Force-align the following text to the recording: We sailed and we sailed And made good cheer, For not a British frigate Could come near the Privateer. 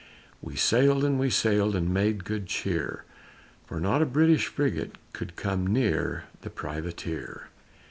We 0.41 0.55
sailed 0.55 1.03
and 1.03 1.19
we 1.19 1.29
sailed 1.29 1.75
And 1.75 1.93
made 1.93 2.23
good 2.25 2.47
cheer, 2.47 3.03
For 3.67 3.79
not 3.79 4.01
a 4.01 4.05
British 4.07 4.47
frigate 4.47 4.95
Could 5.13 5.35
come 5.35 5.67
near 5.67 6.23
the 6.41 6.49
Privateer. 6.49 7.49